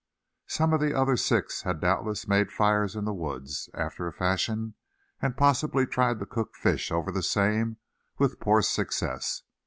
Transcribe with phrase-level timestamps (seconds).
[0.47, 4.73] Some of the other six had doubtless made fires in the woods after a fashion,
[5.21, 7.77] and possibly tried to cook fish over the same,
[8.17, 9.43] with poor success.